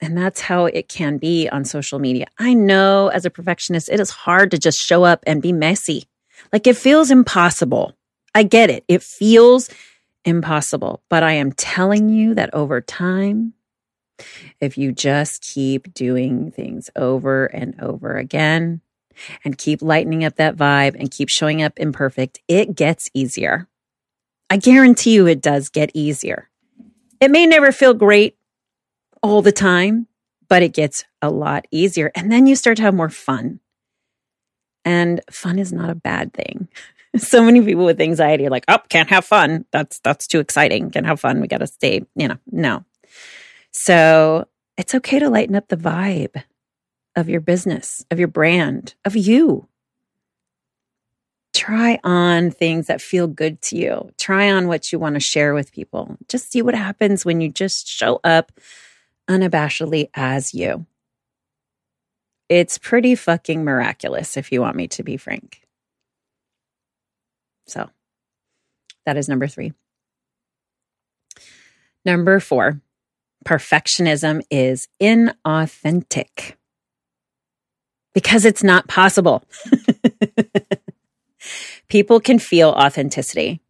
And 0.02 0.18
that's 0.18 0.42
how 0.42 0.66
it 0.66 0.90
can 0.90 1.18
be 1.18 1.48
on 1.48 1.64
social 1.64 1.98
media. 1.98 2.28
I 2.38 2.54
know 2.54 3.08
as 3.08 3.26
a 3.26 3.30
perfectionist, 3.30 3.90
it 3.90 4.02
is 4.02 4.10
hard 4.10 4.52
to 4.52 4.58
just 4.58 4.78
show 4.78 5.06
up 5.06 5.24
and 5.26 5.42
be 5.42 5.54
messy. 5.54 6.06
Like 6.52 6.68
it 6.68 6.76
feels 6.76 7.10
impossible. 7.10 7.96
I 8.36 8.44
get 8.44 8.70
it. 8.70 8.84
It 8.90 9.02
feels 9.02 9.70
impossible. 10.26 11.02
But 11.10 11.24
I 11.24 11.34
am 11.34 11.54
telling 11.54 12.10
you 12.10 12.36
that 12.36 12.54
over 12.54 12.82
time, 12.82 13.54
if 14.60 14.78
you 14.78 14.92
just 14.92 15.42
keep 15.42 15.94
doing 15.94 16.52
things 16.52 16.90
over 16.96 17.46
and 17.46 17.80
over 17.82 18.18
again 18.18 18.82
and 19.44 19.58
keep 19.58 19.82
lightening 19.82 20.24
up 20.24 20.36
that 20.36 20.56
vibe 20.56 20.96
and 21.00 21.12
keep 21.12 21.30
showing 21.30 21.62
up 21.62 21.74
imperfect, 21.78 22.40
it 22.48 22.76
gets 22.76 23.10
easier. 23.14 23.68
I 24.50 24.58
guarantee 24.58 25.14
you 25.14 25.28
it 25.28 25.42
does 25.42 25.70
get 25.70 25.92
easier. 25.94 26.50
It 27.20 27.32
may 27.32 27.46
never 27.46 27.72
feel 27.72 27.94
great 27.94 28.38
all 29.22 29.42
the 29.42 29.52
time, 29.52 30.08
but 30.48 30.64
it 30.64 30.74
gets 30.74 31.04
a 31.22 31.30
lot 31.30 31.66
easier. 31.72 32.12
And 32.16 32.32
then 32.32 32.48
you 32.48 32.56
start 32.56 32.78
to 32.78 32.84
have 32.84 32.94
more 32.94 33.10
fun. 33.10 33.60
And 34.86 35.22
fun 35.30 35.60
is 35.60 35.74
not 35.74 35.90
a 35.90 35.96
bad 35.96 36.34
thing. 36.34 36.68
so 37.18 37.44
many 37.44 37.62
people 37.62 37.86
with 37.86 38.02
anxiety 38.02 38.48
are 38.48 38.50
like, 38.50 38.66
oh, 38.68 38.80
can't 38.90 39.10
have 39.10 39.26
fun. 39.26 39.66
That's 39.72 40.00
that's 40.00 40.28
too 40.28 40.40
exciting. 40.40 40.92
Can't 40.92 41.06
have 41.06 41.20
fun. 41.20 41.42
We 41.42 41.48
gotta 41.48 41.68
stay, 41.68 42.06
you 42.16 42.28
know, 42.28 42.38
no. 42.52 42.86
So 43.72 44.48
it's 44.78 44.96
okay 44.96 45.20
to 45.20 45.30
lighten 45.30 45.56
up 45.56 45.68
the 45.68 45.78
vibe 45.78 46.44
of 47.16 47.30
your 47.30 47.42
business, 47.42 48.06
of 48.12 48.20
your 48.20 48.28
brand, 48.28 48.96
of 49.06 49.16
you. 49.16 49.68
Try 51.54 52.00
on 52.04 52.52
things 52.52 52.88
that 52.88 53.02
feel 53.02 53.28
good 53.28 53.62
to 53.64 53.78
you. 53.78 54.12
Try 54.18 54.52
on 54.52 54.68
what 54.68 54.92
you 54.92 55.00
want 55.00 55.16
to 55.16 55.20
share 55.20 55.54
with 55.54 55.72
people. 55.74 56.18
Just 56.28 56.52
see 56.52 56.62
what 56.62 56.76
happens 56.76 57.26
when 57.26 57.42
you 57.42 57.50
just 57.50 57.88
show 57.88 58.20
up 58.24 58.52
unabashedly 59.30 60.10
as 60.14 60.54
you. 60.54 60.86
It's 62.48 62.78
pretty 62.78 63.16
fucking 63.16 63.64
miraculous, 63.64 64.38
if 64.38 64.52
you 64.52 64.62
want 64.62 64.76
me 64.76 64.88
to 64.90 65.04
be 65.04 65.18
frank. 65.18 65.62
So 67.68 67.90
that 69.06 69.18
is 69.18 69.30
number 69.30 69.48
three. 69.48 69.74
Number 72.06 72.40
four, 72.40 72.82
perfectionism 73.46 74.42
is 74.50 74.88
inauthentic 75.02 76.56
because 78.14 78.46
it's 78.46 78.64
not 78.64 78.88
possible. 78.88 79.44
People 81.90 82.20
can 82.20 82.40
feel 82.40 82.70
authenticity. 82.70 83.62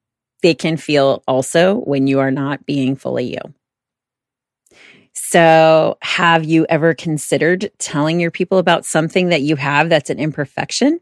They 0.42 0.54
can 0.54 0.78
feel 0.78 1.24
also 1.28 1.76
when 1.76 2.08
you 2.08 2.20
are 2.20 2.32
not 2.32 2.66
being 2.66 2.96
fully 2.96 3.32
you. 3.32 3.54
So, 5.14 5.98
have 6.02 6.46
you 6.46 6.66
ever 6.70 6.94
considered 6.94 7.70
telling 7.78 8.20
your 8.20 8.32
people 8.32 8.58
about 8.58 8.86
something 8.86 9.30
that 9.30 9.42
you 9.42 9.58
have 9.58 9.90
that's 9.90 10.10
an 10.10 10.18
imperfection? 10.18 11.02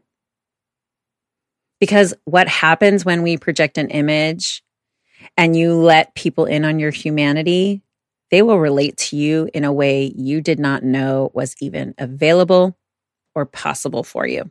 Because 1.80 2.14
what 2.24 2.48
happens 2.48 3.04
when 3.04 3.22
we 3.22 3.36
project 3.36 3.78
an 3.78 3.88
image 3.90 4.62
and 5.36 5.56
you 5.56 5.74
let 5.74 6.14
people 6.14 6.44
in 6.46 6.64
on 6.64 6.78
your 6.78 6.90
humanity, 6.90 7.82
they 8.30 8.42
will 8.42 8.58
relate 8.58 8.96
to 8.96 9.16
you 9.16 9.48
in 9.54 9.64
a 9.64 9.72
way 9.72 10.12
you 10.14 10.40
did 10.40 10.58
not 10.58 10.82
know 10.82 11.30
was 11.34 11.54
even 11.60 11.94
available 11.98 12.76
or 13.34 13.46
possible 13.46 14.02
for 14.02 14.26
you. 14.26 14.50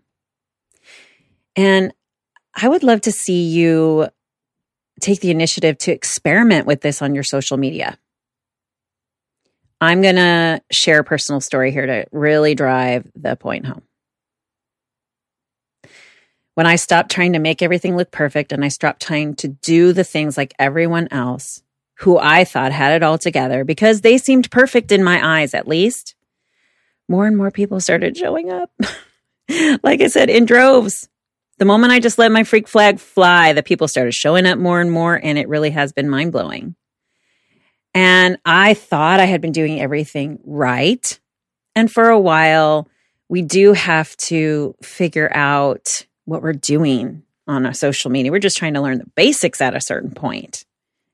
And 1.56 1.94
I 2.56 2.68
would 2.68 2.84
love 2.84 3.02
to 3.02 3.12
see 3.12 3.48
you 3.50 4.08
take 5.00 5.22
the 5.22 5.32
initiative 5.32 5.78
to 5.80 5.92
experiment 5.92 6.66
with 6.66 6.82
this 6.82 7.02
on 7.02 7.14
your 7.14 7.24
social 7.24 7.58
media. 7.58 7.98
I'm 9.80 10.02
going 10.02 10.16
to 10.16 10.62
share 10.72 11.00
a 11.00 11.04
personal 11.04 11.40
story 11.40 11.72
here 11.72 11.86
to 11.86 12.06
really 12.12 12.56
drive 12.56 13.12
the 13.16 13.36
point 13.36 13.68
home. 13.68 13.84
When 16.56 16.66
I 16.66 16.78
stopped 16.78 17.12
trying 17.12 17.34
to 17.34 17.40
make 17.40 17.62
everything 17.62 17.96
look 17.96 18.10
perfect 18.10 18.52
and 18.52 18.66
I 18.66 18.70
stopped 18.70 19.04
trying 19.04 19.36
to 19.36 19.48
do 19.48 19.94
the 19.94 20.04
things 20.04 20.36
like 20.36 20.56
everyone 20.58 21.08
else 21.12 21.62
who 22.00 22.18
I 22.18 22.44
thought 22.44 22.72
had 22.72 22.94
it 22.94 23.04
all 23.04 23.18
together 23.18 23.64
because 23.64 24.02
they 24.02 24.18
seemed 24.18 24.52
perfect 24.52 24.92
in 24.92 25.04
my 25.04 25.42
eyes, 25.42 25.54
at 25.54 25.68
least, 25.68 26.16
more 27.10 27.26
and 27.26 27.36
more 27.36 27.52
people 27.52 27.80
started 27.80 28.16
showing 28.16 28.52
up. 28.52 28.72
like 29.84 30.02
I 30.02 30.08
said, 30.08 30.30
in 30.30 30.46
droves. 30.46 31.10
The 31.58 31.66
moment 31.66 31.92
I 31.94 32.00
just 32.00 32.20
let 32.20 32.32
my 32.32 32.44
freak 32.44 32.68
flag 32.68 33.00
fly, 33.00 33.54
the 33.54 33.64
people 33.64 33.88
started 33.88 34.14
showing 34.14 34.46
up 34.46 34.60
more 34.60 34.80
and 34.80 34.92
more, 34.92 35.20
and 35.22 35.40
it 35.40 35.50
really 35.50 35.72
has 35.72 35.92
been 35.92 36.08
mind 36.08 36.32
blowing. 36.32 36.76
And 37.96 38.38
I 38.46 38.76
thought 38.76 39.20
I 39.20 39.26
had 39.26 39.42
been 39.42 39.54
doing 39.54 39.82
everything 39.82 40.38
right. 40.44 41.20
And 41.76 41.92
for 41.92 42.10
a 42.10 42.20
while, 42.20 42.88
we 43.28 43.42
do 43.42 43.74
have 43.74 44.16
to 44.18 44.76
figure 44.84 45.32
out 45.34 46.06
what 46.26 46.44
we're 46.44 46.54
doing 46.54 47.24
on 47.48 47.66
our 47.66 47.74
social 47.74 48.12
media. 48.12 48.32
We're 48.32 48.38
just 48.38 48.58
trying 48.58 48.76
to 48.76 48.82
learn 48.82 49.00
the 49.00 49.10
basics 49.16 49.62
at 49.62 49.76
a 49.76 49.82
certain 49.82 50.12
point. 50.12 50.66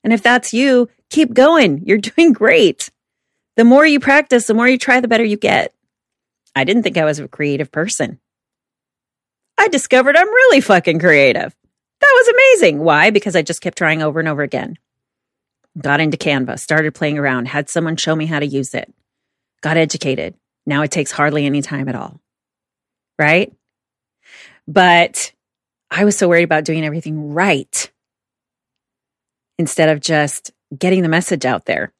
And 0.04 0.12
if 0.12 0.22
that's 0.22 0.52
you, 0.52 0.88
keep 1.10 1.32
going. 1.32 1.82
You're 1.84 1.98
doing 2.14 2.32
great. 2.32 2.90
The 3.56 3.64
more 3.64 3.86
you 3.86 3.98
practice, 3.98 4.46
the 4.46 4.54
more 4.54 4.68
you 4.68 4.78
try, 4.78 5.00
the 5.00 5.08
better 5.08 5.24
you 5.24 5.36
get. 5.36 5.74
I 6.54 6.64
didn't 6.64 6.84
think 6.84 6.96
I 6.96 7.04
was 7.04 7.18
a 7.18 7.26
creative 7.26 7.72
person. 7.72 8.20
I 9.58 9.68
discovered 9.68 10.16
I'm 10.16 10.28
really 10.28 10.60
fucking 10.60 10.98
creative. 10.98 11.54
That 12.00 12.12
was 12.14 12.28
amazing. 12.28 12.80
Why? 12.80 13.10
Because 13.10 13.34
I 13.34 13.42
just 13.42 13.60
kept 13.60 13.78
trying 13.78 14.02
over 14.02 14.18
and 14.20 14.28
over 14.28 14.42
again. 14.42 14.76
Got 15.80 16.00
into 16.00 16.16
Canva, 16.16 16.58
started 16.58 16.94
playing 16.94 17.18
around, 17.18 17.48
had 17.48 17.68
someone 17.68 17.96
show 17.96 18.14
me 18.14 18.26
how 18.26 18.38
to 18.38 18.46
use 18.46 18.74
it, 18.74 18.92
got 19.60 19.76
educated. 19.76 20.34
Now 20.66 20.82
it 20.82 20.90
takes 20.90 21.10
hardly 21.10 21.46
any 21.46 21.62
time 21.62 21.88
at 21.88 21.96
all. 21.96 22.20
Right? 23.18 23.52
But 24.68 25.32
I 25.90 26.04
was 26.04 26.16
so 26.16 26.28
worried 26.28 26.44
about 26.44 26.64
doing 26.64 26.84
everything 26.84 27.32
right 27.32 27.90
instead 29.58 29.88
of 29.88 30.00
just 30.00 30.52
getting 30.76 31.02
the 31.02 31.08
message 31.08 31.44
out 31.44 31.66
there. 31.66 31.92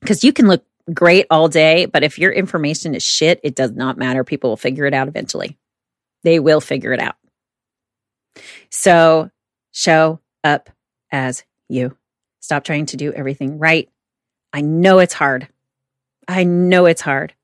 Because 0.00 0.24
you 0.24 0.32
can 0.32 0.48
look 0.48 0.64
great 0.92 1.26
all 1.30 1.48
day, 1.48 1.86
but 1.86 2.02
if 2.02 2.18
your 2.18 2.32
information 2.32 2.94
is 2.94 3.02
shit, 3.02 3.40
it 3.42 3.54
does 3.54 3.72
not 3.72 3.96
matter. 3.96 4.24
People 4.24 4.50
will 4.50 4.56
figure 4.56 4.86
it 4.86 4.94
out 4.94 5.08
eventually. 5.08 5.58
They 6.24 6.38
will 6.40 6.60
figure 6.60 6.92
it 6.92 7.00
out. 7.00 7.16
So 8.70 9.30
show 9.72 10.20
up 10.42 10.70
as 11.10 11.44
you. 11.68 11.96
Stop 12.40 12.64
trying 12.64 12.86
to 12.86 12.96
do 12.96 13.12
everything 13.12 13.58
right. 13.58 13.88
I 14.52 14.60
know 14.60 14.98
it's 14.98 15.14
hard. 15.14 15.48
I 16.26 16.44
know 16.44 16.86
it's 16.86 17.00
hard. 17.00 17.34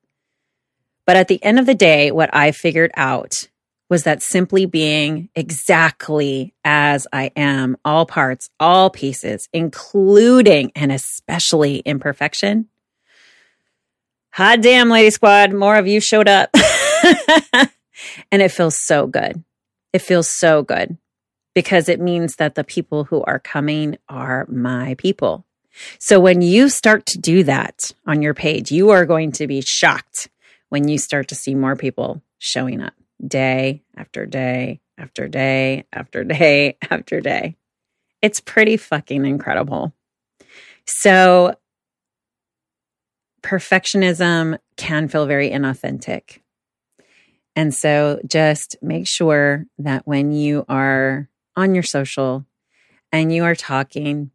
But 1.05 1.17
at 1.17 1.27
the 1.27 1.43
end 1.43 1.59
of 1.59 1.65
the 1.65 1.75
day, 1.75 2.11
what 2.11 2.29
I 2.35 2.51
figured 2.51 2.91
out 2.95 3.48
was 3.89 4.03
that 4.03 4.21
simply 4.21 4.67
being 4.67 5.29
exactly 5.35 6.53
as 6.63 7.07
I 7.11 7.31
am, 7.35 7.75
all 7.83 8.05
parts, 8.05 8.49
all 8.59 8.91
pieces, 8.91 9.49
including 9.51 10.71
and 10.75 10.91
especially 10.91 11.79
imperfection. 11.79 12.67
Hot 14.33 14.61
damn, 14.61 14.89
Lady 14.89 15.09
Squad, 15.09 15.53
more 15.53 15.75
of 15.75 15.87
you 15.87 15.99
showed 15.99 16.27
up. 16.27 16.51
and 18.31 18.41
it 18.41 18.51
feels 18.51 18.77
so 18.77 19.07
good. 19.07 19.43
It 19.91 20.03
feels 20.03 20.27
so 20.27 20.61
good 20.61 20.97
because 21.55 21.89
it 21.89 21.99
means 21.99 22.35
that 22.35 22.53
the 22.53 22.63
people 22.63 23.05
who 23.05 23.23
are 23.23 23.39
coming 23.39 23.97
are 24.07 24.45
my 24.47 24.93
people. 24.99 25.45
So 25.97 26.19
when 26.19 26.41
you 26.41 26.69
start 26.69 27.07
to 27.07 27.17
do 27.17 27.43
that 27.45 27.91
on 28.05 28.21
your 28.21 28.35
page, 28.35 28.71
you 28.71 28.91
are 28.91 29.05
going 29.05 29.31
to 29.33 29.47
be 29.47 29.61
shocked 29.61 30.29
when 30.69 30.87
you 30.87 30.99
start 30.99 31.29
to 31.29 31.35
see 31.35 31.55
more 31.55 31.75
people 31.75 32.21
showing 32.37 32.81
up 32.81 32.93
day 33.25 33.83
after 33.95 34.25
day 34.25 34.81
after 34.97 35.27
day 35.27 35.85
after 35.91 36.23
day 36.23 36.77
after 36.89 37.21
day. 37.21 37.55
It's 38.21 38.39
pretty 38.39 38.77
fucking 38.77 39.25
incredible. 39.25 39.93
So, 40.85 41.55
perfectionism 43.41 44.57
can 44.75 45.07
feel 45.07 45.25
very 45.25 45.49
inauthentic. 45.49 46.39
And 47.55 47.73
so, 47.73 48.19
just 48.27 48.75
make 48.81 49.07
sure 49.07 49.65
that 49.77 50.05
when 50.05 50.31
you 50.31 50.65
are 50.67 51.29
on 51.55 51.73
your 51.73 51.83
social 51.83 52.45
and 53.11 53.33
you 53.33 53.43
are 53.43 53.55
talking, 53.55 54.31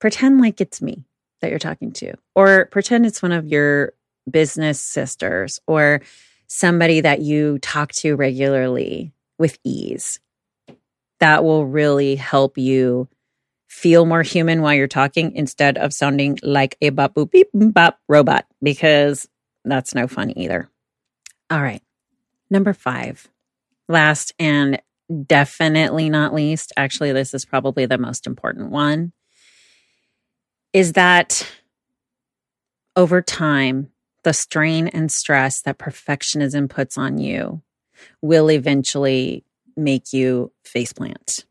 pretend 0.00 0.40
like 0.40 0.60
it's 0.60 0.82
me 0.82 1.04
that 1.40 1.50
you're 1.50 1.58
talking 1.58 1.92
to, 1.92 2.14
or 2.34 2.66
pretend 2.66 3.06
it's 3.06 3.22
one 3.22 3.32
of 3.32 3.46
your 3.46 3.92
business 4.28 4.80
sisters, 4.80 5.60
or 5.66 6.00
somebody 6.46 7.00
that 7.00 7.20
you 7.20 7.58
talk 7.58 7.92
to 7.92 8.16
regularly 8.16 9.12
with 9.38 9.58
ease. 9.64 10.20
That 11.20 11.44
will 11.44 11.66
really 11.66 12.16
help 12.16 12.58
you 12.58 13.08
feel 13.68 14.06
more 14.06 14.22
human 14.22 14.62
while 14.62 14.74
you're 14.74 14.86
talking 14.86 15.34
instead 15.34 15.76
of 15.78 15.92
sounding 15.92 16.38
like 16.42 16.76
a 16.80 16.90
bop 16.90 17.14
boop 17.14 17.30
beep 17.30 17.48
bop 17.52 17.98
robot 18.08 18.46
because 18.62 19.28
that's 19.64 19.94
no 19.94 20.06
fun 20.06 20.36
either. 20.38 20.68
All 21.50 21.62
right. 21.62 21.82
Number 22.50 22.72
five, 22.72 23.28
last 23.88 24.32
and 24.38 24.80
definitely 25.26 26.10
not 26.10 26.34
least, 26.34 26.72
actually, 26.76 27.12
this 27.12 27.34
is 27.34 27.44
probably 27.44 27.86
the 27.86 27.98
most 27.98 28.26
important 28.26 28.70
one, 28.70 29.12
is 30.72 30.92
that 30.92 31.46
over 32.94 33.20
time, 33.22 33.90
the 34.26 34.32
strain 34.32 34.88
and 34.88 35.12
stress 35.12 35.62
that 35.62 35.78
perfectionism 35.78 36.68
puts 36.68 36.98
on 36.98 37.16
you 37.16 37.62
will 38.20 38.50
eventually 38.50 39.44
make 39.76 40.12
you 40.12 40.50
faceplant. 40.64 41.44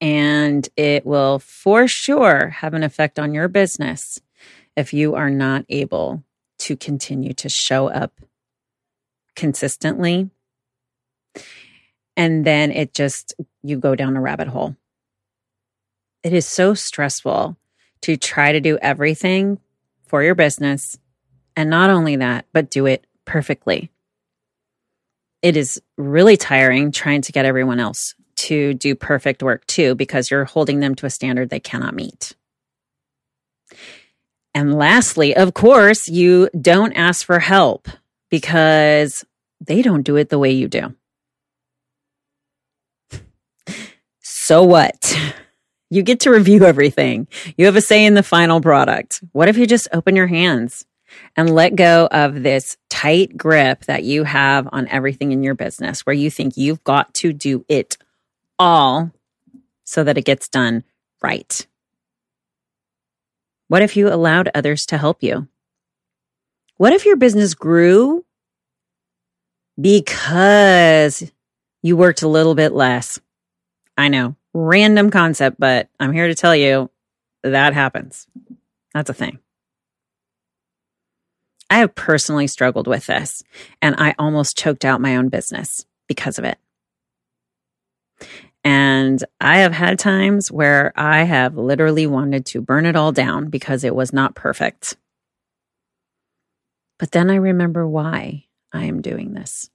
And 0.00 0.68
it 0.76 1.06
will 1.06 1.38
for 1.38 1.86
sure 1.86 2.48
have 2.48 2.74
an 2.74 2.82
effect 2.82 3.20
on 3.20 3.34
your 3.34 3.46
business 3.46 4.18
if 4.76 4.92
you 4.92 5.14
are 5.14 5.30
not 5.30 5.64
able 5.68 6.24
to 6.58 6.76
continue 6.76 7.34
to 7.34 7.48
show 7.48 7.86
up 7.86 8.12
consistently. 9.36 10.28
And 12.16 12.44
then 12.44 12.72
it 12.72 12.94
just, 12.94 13.34
you 13.62 13.78
go 13.78 13.94
down 13.94 14.16
a 14.16 14.20
rabbit 14.20 14.48
hole. 14.48 14.74
It 16.24 16.32
is 16.32 16.48
so 16.48 16.74
stressful 16.74 17.56
to 18.02 18.16
try 18.16 18.50
to 18.50 18.60
do 18.60 18.76
everything 18.82 19.60
for 20.10 20.22
your 20.24 20.34
business. 20.34 20.98
And 21.56 21.70
not 21.70 21.88
only 21.88 22.16
that, 22.16 22.46
but 22.52 22.68
do 22.68 22.86
it 22.86 23.06
perfectly. 23.24 23.90
It 25.40 25.56
is 25.56 25.80
really 25.96 26.36
tiring 26.36 26.90
trying 26.90 27.22
to 27.22 27.32
get 27.32 27.44
everyone 27.46 27.78
else 27.80 28.14
to 28.36 28.74
do 28.74 28.94
perfect 28.94 29.42
work 29.42 29.64
too, 29.66 29.94
because 29.94 30.30
you're 30.30 30.44
holding 30.44 30.80
them 30.80 30.94
to 30.96 31.06
a 31.06 31.10
standard 31.10 31.48
they 31.48 31.60
cannot 31.60 31.94
meet. 31.94 32.34
And 34.52 34.74
lastly, 34.74 35.36
of 35.36 35.54
course, 35.54 36.08
you 36.08 36.50
don't 36.60 36.92
ask 36.94 37.24
for 37.24 37.38
help 37.38 37.88
because 38.30 39.24
they 39.60 39.80
don't 39.80 40.02
do 40.02 40.16
it 40.16 40.28
the 40.28 40.38
way 40.38 40.50
you 40.50 40.68
do. 40.68 40.94
So 44.22 44.64
what? 44.64 45.16
You 45.90 46.02
get 46.02 46.20
to 46.20 46.30
review 46.30 46.64
everything. 46.64 47.26
You 47.56 47.66
have 47.66 47.76
a 47.76 47.80
say 47.80 48.04
in 48.04 48.14
the 48.14 48.22
final 48.22 48.60
product. 48.60 49.22
What 49.32 49.48
if 49.48 49.56
you 49.56 49.66
just 49.66 49.88
open 49.92 50.16
your 50.16 50.28
hands 50.28 50.86
and 51.36 51.52
let 51.52 51.74
go 51.74 52.08
of 52.10 52.42
this 52.42 52.76
tight 52.88 53.36
grip 53.36 53.84
that 53.86 54.04
you 54.04 54.22
have 54.22 54.68
on 54.70 54.86
everything 54.88 55.32
in 55.32 55.42
your 55.42 55.54
business 55.54 56.06
where 56.06 56.14
you 56.14 56.30
think 56.30 56.56
you've 56.56 56.84
got 56.84 57.12
to 57.14 57.32
do 57.32 57.64
it 57.68 57.96
all 58.58 59.10
so 59.84 60.04
that 60.04 60.16
it 60.16 60.24
gets 60.24 60.48
done 60.48 60.84
right? 61.22 61.66
What 63.68 63.82
if 63.82 63.96
you 63.96 64.12
allowed 64.12 64.50
others 64.54 64.86
to 64.86 64.98
help 64.98 65.22
you? 65.22 65.48
What 66.76 66.92
if 66.92 67.04
your 67.04 67.16
business 67.16 67.54
grew 67.54 68.24
because 69.80 71.30
you 71.82 71.96
worked 71.96 72.22
a 72.22 72.28
little 72.28 72.54
bit 72.54 72.72
less? 72.72 73.20
I 73.96 74.08
know, 74.08 74.34
random 74.54 75.10
concept, 75.10 75.56
but 75.58 75.88
I'm 75.98 76.12
here 76.12 76.28
to 76.28 76.34
tell 76.34 76.54
you 76.54 76.90
that 77.42 77.74
happens. 77.74 78.26
That's 78.94 79.10
a 79.10 79.14
thing. 79.14 79.38
I 81.68 81.78
have 81.78 81.94
personally 81.94 82.48
struggled 82.48 82.88
with 82.88 83.06
this, 83.06 83.42
and 83.80 83.94
I 83.98 84.14
almost 84.18 84.58
choked 84.58 84.84
out 84.84 85.00
my 85.00 85.16
own 85.16 85.28
business 85.28 85.86
because 86.08 86.38
of 86.38 86.44
it. 86.44 86.58
And 88.64 89.22
I 89.40 89.58
have 89.58 89.72
had 89.72 89.98
times 89.98 90.50
where 90.50 90.92
I 90.96 91.22
have 91.22 91.56
literally 91.56 92.06
wanted 92.06 92.44
to 92.46 92.60
burn 92.60 92.86
it 92.86 92.96
all 92.96 93.12
down 93.12 93.48
because 93.48 93.84
it 93.84 93.94
was 93.94 94.12
not 94.12 94.34
perfect. 94.34 94.96
But 96.98 97.12
then 97.12 97.30
I 97.30 97.36
remember 97.36 97.86
why 97.86 98.44
I 98.72 98.84
am 98.84 99.00
doing 99.00 99.32
this. 99.32 99.70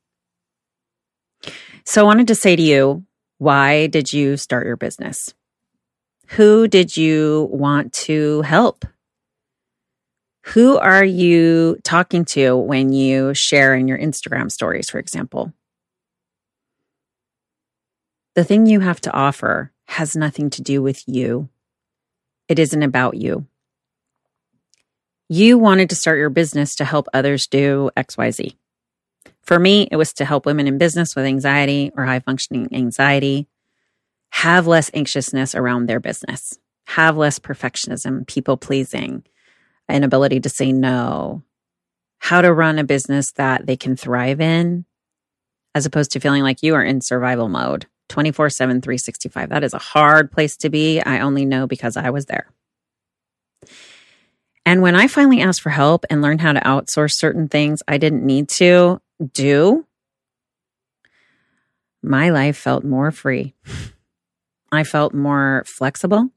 So 1.85 2.01
I 2.01 2.05
wanted 2.05 2.27
to 2.27 2.35
say 2.35 2.55
to 2.55 2.61
you, 2.61 3.05
why 3.37 3.87
did 3.87 4.13
you 4.13 4.37
start 4.37 4.65
your 4.65 4.77
business? 4.77 5.33
Who 6.29 6.67
did 6.67 6.95
you 6.95 7.49
want 7.51 7.93
to 7.93 8.41
help? 8.41 8.85
Who 10.47 10.77
are 10.77 11.03
you 11.03 11.77
talking 11.83 12.23
to 12.25 12.55
when 12.55 12.93
you 12.93 13.33
share 13.33 13.75
in 13.75 13.87
your 13.87 13.97
Instagram 13.97 14.51
stories, 14.51 14.89
for 14.89 14.99
example? 14.99 15.53
The 18.35 18.43
thing 18.43 18.65
you 18.65 18.81
have 18.81 19.01
to 19.01 19.11
offer 19.11 19.71
has 19.87 20.15
nothing 20.15 20.49
to 20.51 20.61
do 20.61 20.81
with 20.81 21.03
you. 21.07 21.49
It 22.47 22.59
isn't 22.59 22.83
about 22.83 23.15
you. 23.15 23.47
You 25.29 25.57
wanted 25.57 25.89
to 25.89 25.95
start 25.95 26.19
your 26.19 26.29
business 26.29 26.75
to 26.75 26.85
help 26.85 27.07
others 27.13 27.47
do 27.47 27.89
XYZ. 27.97 28.55
For 29.45 29.59
me, 29.59 29.87
it 29.91 29.95
was 29.95 30.13
to 30.13 30.25
help 30.25 30.45
women 30.45 30.67
in 30.67 30.77
business 30.77 31.15
with 31.15 31.25
anxiety 31.25 31.91
or 31.95 32.05
high 32.05 32.19
functioning 32.19 32.69
anxiety 32.73 33.47
have 34.31 34.67
less 34.67 34.91
anxiousness 34.93 35.55
around 35.55 35.85
their 35.85 35.99
business, 35.99 36.59
have 36.87 37.15
less 37.15 37.39
perfectionism, 37.39 38.27
people 38.27 38.57
pleasing, 38.57 39.23
inability 39.89 40.39
to 40.41 40.49
say 40.49 40.71
no, 40.73 41.43
how 42.17 42.41
to 42.41 42.51
run 42.51 42.79
a 42.79 42.83
business 42.83 43.31
that 43.33 43.65
they 43.65 43.77
can 43.77 43.95
thrive 43.95 44.41
in, 44.41 44.83
as 45.73 45.85
opposed 45.85 46.11
to 46.11 46.19
feeling 46.19 46.43
like 46.43 46.63
you 46.63 46.75
are 46.75 46.83
in 46.83 46.99
survival 47.01 47.47
mode 47.47 47.85
24 48.09 48.49
7, 48.49 48.81
365. 48.81 49.49
That 49.49 49.63
is 49.63 49.73
a 49.73 49.79
hard 49.79 50.31
place 50.31 50.57
to 50.57 50.69
be. 50.69 50.99
I 51.01 51.19
only 51.19 51.45
know 51.45 51.67
because 51.67 51.97
I 51.97 52.09
was 52.09 52.25
there. 52.25 52.51
And 54.65 54.81
when 54.81 54.95
I 54.95 55.07
finally 55.07 55.41
asked 55.41 55.61
for 55.61 55.69
help 55.69 56.05
and 56.09 56.21
learned 56.21 56.41
how 56.41 56.53
to 56.53 56.59
outsource 56.59 57.13
certain 57.13 57.47
things 57.47 57.83
I 57.87 57.99
didn't 57.99 58.25
need 58.25 58.49
to 58.49 58.99
do, 59.33 59.85
my 62.03 62.29
life 62.29 62.57
felt 62.57 62.83
more 62.83 63.11
free. 63.11 63.55
I 64.71 64.83
felt 64.83 65.13
more 65.13 65.63
flexible. 65.65 66.29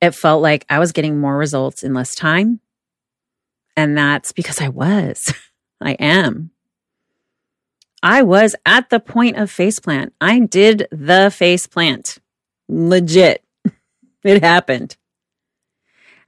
It 0.00 0.14
felt 0.14 0.42
like 0.42 0.64
I 0.68 0.78
was 0.78 0.92
getting 0.92 1.18
more 1.18 1.36
results 1.36 1.82
in 1.82 1.94
less 1.94 2.14
time. 2.14 2.60
And 3.76 3.96
that's 3.96 4.32
because 4.32 4.60
I 4.60 4.68
was. 4.68 5.32
I 5.80 5.92
am. 5.92 6.50
I 8.02 8.22
was 8.22 8.54
at 8.64 8.90
the 8.90 9.00
point 9.00 9.36
of 9.36 9.50
face 9.50 9.78
plant. 9.78 10.12
I 10.20 10.40
did 10.40 10.86
the 10.90 11.30
face 11.34 11.66
plant. 11.66 12.18
Legit. 12.68 13.44
it 14.24 14.42
happened. 14.42 14.96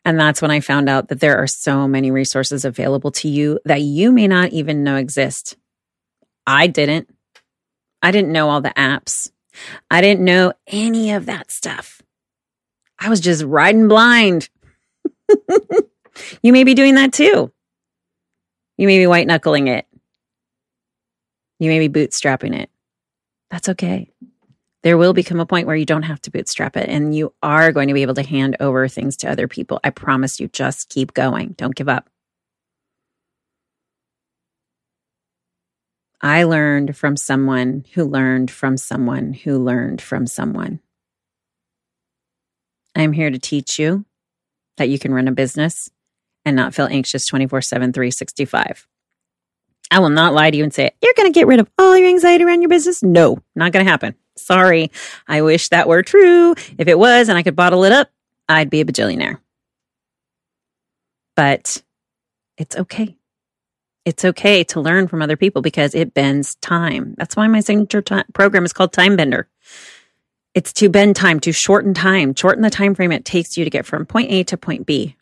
And 0.04 0.18
that's 0.18 0.40
when 0.40 0.50
I 0.50 0.60
found 0.60 0.88
out 0.88 1.08
that 1.08 1.20
there 1.20 1.36
are 1.38 1.46
so 1.46 1.86
many 1.86 2.10
resources 2.10 2.64
available 2.64 3.10
to 3.12 3.28
you 3.28 3.60
that 3.64 3.82
you 3.82 4.12
may 4.12 4.26
not 4.26 4.52
even 4.52 4.82
know 4.82 4.96
exist. 4.96 5.56
I 6.46 6.66
didn't. 6.66 7.08
I 8.02 8.10
didn't 8.10 8.32
know 8.32 8.48
all 8.48 8.60
the 8.60 8.70
apps. 8.70 9.30
I 9.90 10.00
didn't 10.00 10.24
know 10.24 10.52
any 10.66 11.12
of 11.12 11.26
that 11.26 11.50
stuff. 11.50 12.00
I 12.98 13.08
was 13.08 13.20
just 13.20 13.42
riding 13.44 13.88
blind. 13.88 14.48
you 16.42 16.52
may 16.52 16.64
be 16.64 16.74
doing 16.74 16.94
that 16.94 17.12
too. 17.12 17.52
You 18.76 18.86
may 18.86 18.98
be 18.98 19.06
white 19.06 19.26
knuckling 19.26 19.68
it. 19.68 19.86
You 21.58 21.68
may 21.68 21.86
be 21.86 22.00
bootstrapping 22.00 22.58
it. 22.58 22.70
That's 23.50 23.68
okay. 23.70 24.10
There 24.82 24.96
will 24.96 25.12
become 25.12 25.40
a 25.40 25.46
point 25.46 25.66
where 25.66 25.76
you 25.76 25.84
don't 25.84 26.04
have 26.04 26.22
to 26.22 26.30
bootstrap 26.30 26.76
it 26.76 26.88
and 26.88 27.14
you 27.14 27.34
are 27.42 27.70
going 27.72 27.88
to 27.88 27.94
be 27.94 28.02
able 28.02 28.14
to 28.14 28.22
hand 28.22 28.56
over 28.60 28.88
things 28.88 29.16
to 29.18 29.30
other 29.30 29.46
people. 29.46 29.78
I 29.84 29.90
promise 29.90 30.40
you, 30.40 30.48
just 30.48 30.88
keep 30.88 31.12
going. 31.12 31.54
Don't 31.58 31.74
give 31.74 31.88
up. 31.88 32.08
I 36.22 36.44
learned 36.44 36.96
from 36.96 37.16
someone 37.16 37.84
who 37.94 38.04
learned 38.04 38.50
from 38.50 38.76
someone 38.76 39.32
who 39.32 39.58
learned 39.58 40.02
from 40.02 40.26
someone. 40.26 40.80
I'm 42.94 43.12
here 43.12 43.30
to 43.30 43.38
teach 43.38 43.78
you 43.78 44.04
that 44.76 44.88
you 44.88 44.98
can 44.98 45.14
run 45.14 45.28
a 45.28 45.32
business 45.32 45.90
and 46.44 46.56
not 46.56 46.74
feel 46.74 46.86
anxious 46.90 47.26
24 47.26 47.62
7, 47.62 47.92
365. 47.92 48.86
I 49.90 49.98
will 49.98 50.10
not 50.10 50.34
lie 50.34 50.50
to 50.50 50.56
you 50.56 50.62
and 50.62 50.72
say, 50.72 50.90
you're 51.02 51.14
going 51.16 51.32
to 51.32 51.38
get 51.38 51.46
rid 51.46 51.58
of 51.58 51.68
all 51.78 51.96
your 51.96 52.08
anxiety 52.08 52.44
around 52.44 52.62
your 52.62 52.68
business. 52.68 53.02
No, 53.02 53.38
not 53.54 53.72
going 53.72 53.84
to 53.84 53.90
happen. 53.90 54.14
Sorry. 54.36 54.90
I 55.28 55.42
wish 55.42 55.68
that 55.68 55.88
were 55.88 56.02
true. 56.02 56.54
If 56.78 56.88
it 56.88 56.98
was 56.98 57.28
and 57.28 57.36
I 57.36 57.42
could 57.42 57.56
bottle 57.56 57.84
it 57.84 57.92
up, 57.92 58.10
I'd 58.48 58.70
be 58.70 58.80
a 58.80 58.84
bajillionaire. 58.84 59.38
But 61.36 61.82
it's 62.58 62.76
okay. 62.76 63.16
It's 64.04 64.24
okay 64.24 64.64
to 64.64 64.80
learn 64.80 65.08
from 65.08 65.22
other 65.22 65.36
people 65.36 65.62
because 65.62 65.94
it 65.94 66.14
bends 66.14 66.54
time. 66.56 67.14
That's 67.18 67.36
why 67.36 67.46
my 67.48 67.60
signature 67.60 68.02
t- 68.02 68.22
program 68.32 68.64
is 68.64 68.72
called 68.72 68.92
Time 68.92 69.16
Bender. 69.16 69.46
It's 70.54 70.72
to 70.74 70.88
bend 70.88 71.16
time, 71.16 71.38
to 71.40 71.52
shorten 71.52 71.94
time, 71.94 72.34
shorten 72.34 72.62
the 72.62 72.70
time 72.70 72.94
frame 72.94 73.12
it 73.12 73.24
takes 73.24 73.56
you 73.56 73.64
to 73.64 73.70
get 73.70 73.86
from 73.86 74.04
point 74.06 74.30
A 74.30 74.42
to 74.44 74.56
point 74.56 74.86
B. 74.86 75.16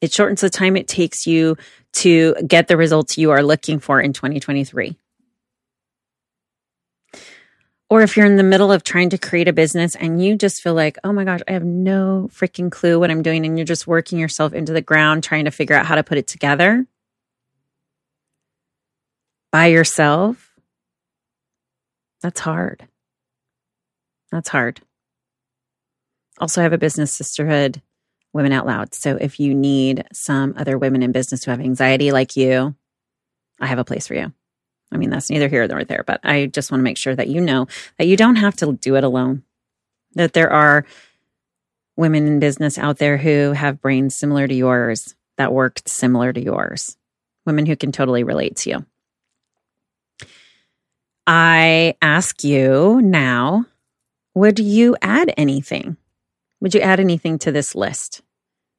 It 0.00 0.12
shortens 0.12 0.42
the 0.42 0.50
time 0.50 0.76
it 0.76 0.86
takes 0.86 1.26
you 1.26 1.56
to 1.94 2.34
get 2.46 2.68
the 2.68 2.76
results 2.76 3.16
you 3.16 3.30
are 3.30 3.42
looking 3.42 3.80
for 3.80 4.00
in 4.00 4.12
2023. 4.12 4.96
Or 7.94 8.02
if 8.02 8.16
you're 8.16 8.26
in 8.26 8.34
the 8.34 8.42
middle 8.42 8.72
of 8.72 8.82
trying 8.82 9.10
to 9.10 9.18
create 9.18 9.46
a 9.46 9.52
business 9.52 9.94
and 9.94 10.20
you 10.20 10.34
just 10.34 10.60
feel 10.60 10.74
like, 10.74 10.98
oh 11.04 11.12
my 11.12 11.22
gosh, 11.22 11.38
I 11.46 11.52
have 11.52 11.62
no 11.62 12.28
freaking 12.32 12.68
clue 12.68 12.98
what 12.98 13.08
I'm 13.08 13.22
doing, 13.22 13.46
and 13.46 13.56
you're 13.56 13.64
just 13.64 13.86
working 13.86 14.18
yourself 14.18 14.52
into 14.52 14.72
the 14.72 14.80
ground 14.80 15.22
trying 15.22 15.44
to 15.44 15.52
figure 15.52 15.76
out 15.76 15.86
how 15.86 15.94
to 15.94 16.02
put 16.02 16.18
it 16.18 16.26
together 16.26 16.88
by 19.52 19.66
yourself, 19.66 20.56
that's 22.20 22.40
hard. 22.40 22.88
That's 24.32 24.48
hard. 24.48 24.80
Also, 26.40 26.62
I 26.62 26.64
have 26.64 26.72
a 26.72 26.78
business 26.78 27.12
sisterhood 27.12 27.80
Women 28.32 28.50
Out 28.50 28.66
Loud. 28.66 28.92
So 28.92 29.14
if 29.14 29.38
you 29.38 29.54
need 29.54 30.04
some 30.12 30.54
other 30.56 30.76
women 30.76 31.04
in 31.04 31.12
business 31.12 31.44
who 31.44 31.52
have 31.52 31.60
anxiety 31.60 32.10
like 32.10 32.34
you, 32.34 32.74
I 33.60 33.68
have 33.68 33.78
a 33.78 33.84
place 33.84 34.08
for 34.08 34.14
you. 34.16 34.32
I 34.94 34.96
mean, 34.96 35.10
that's 35.10 35.30
neither 35.30 35.48
here 35.48 35.66
nor 35.66 35.84
there, 35.84 36.04
but 36.06 36.20
I 36.24 36.46
just 36.46 36.70
want 36.70 36.80
to 36.80 36.84
make 36.84 36.98
sure 36.98 37.16
that 37.16 37.28
you 37.28 37.40
know 37.40 37.66
that 37.98 38.06
you 38.06 38.16
don't 38.16 38.36
have 38.36 38.56
to 38.56 38.72
do 38.74 38.96
it 38.96 39.04
alone. 39.04 39.42
That 40.14 40.32
there 40.32 40.52
are 40.52 40.86
women 41.96 42.26
in 42.26 42.40
business 42.40 42.78
out 42.78 42.98
there 42.98 43.18
who 43.18 43.52
have 43.52 43.82
brains 43.82 44.16
similar 44.16 44.48
to 44.48 44.54
yours 44.54 45.14
that 45.36 45.52
worked 45.52 45.88
similar 45.88 46.32
to 46.32 46.40
yours, 46.42 46.96
women 47.44 47.66
who 47.66 47.76
can 47.76 47.92
totally 47.92 48.24
relate 48.24 48.56
to 48.56 48.70
you. 48.70 48.86
I 51.26 51.96
ask 52.02 52.44
you 52.44 53.00
now 53.02 53.66
would 54.34 54.58
you 54.58 54.96
add 55.02 55.32
anything 55.36 55.96
Would 56.60 56.74
you 56.74 56.80
add 56.80 57.00
anything 57.00 57.38
to 57.40 57.52
this 57.52 57.74
list? 57.74 58.22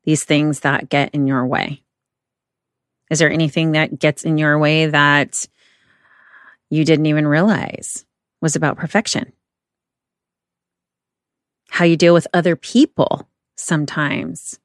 These 0.04 0.24
things 0.26 0.62
that 0.62 0.90
get 0.90 1.14
in 1.14 1.28
your 1.28 1.46
way. 1.46 1.84
Is 3.10 3.20
there 3.20 3.32
anything 3.32 3.74
that 3.74 4.00
gets 4.00 4.24
in 4.24 4.38
your 4.38 4.58
way 4.58 4.88
that 4.88 5.46
you 6.70 6.86
didn't 6.86 7.06
even 7.06 7.28
realize 7.28 8.06
was 8.42 8.56
about 8.56 8.78
perfection? 8.78 9.34
How 11.70 11.86
you 11.86 11.98
deal 11.98 12.14
with 12.14 12.28
other 12.34 12.56
people 12.56 13.28
sometimes 13.56 14.60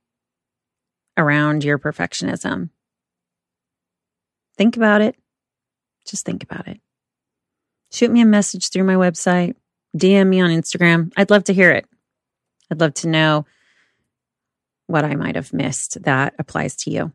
around 1.17 1.65
your 1.65 1.79
perfectionism. 1.79 2.71
Think 4.57 4.77
about 4.77 5.01
it. 5.01 5.17
Just 6.07 6.25
think 6.25 6.43
about 6.43 6.69
it. 6.69 6.81
Shoot 7.93 8.11
me 8.11 8.21
a 8.21 8.27
message 8.27 8.71
through 8.71 8.85
my 8.85 8.95
website, 8.95 9.55
DM 9.97 10.29
me 10.29 10.41
on 10.41 10.51
Instagram. 10.51 11.13
I'd 11.17 11.31
love 11.31 11.45
to 11.45 11.55
hear 11.55 11.73
it. 11.73 11.87
I'd 12.71 12.81
love 12.81 12.95
to 12.95 13.09
know 13.09 13.47
what 14.87 15.05
I 15.05 15.15
might 15.15 15.37
have 15.37 15.53
missed 15.53 16.03
that 16.03 16.35
applies 16.39 16.77
to 16.77 16.91
you. 16.91 17.13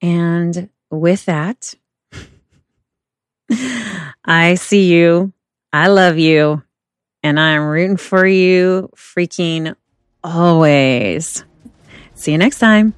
And 0.00 0.68
with 0.90 1.24
that, 1.26 1.74
I 4.24 4.54
see 4.56 4.92
you. 4.92 5.32
I 5.72 5.88
love 5.88 6.18
you. 6.18 6.62
And 7.22 7.40
I'm 7.40 7.62
rooting 7.62 7.96
for 7.96 8.26
you 8.26 8.90
freaking 8.96 9.74
always. 10.22 11.44
See 12.14 12.32
you 12.32 12.38
next 12.38 12.58
time. 12.58 12.94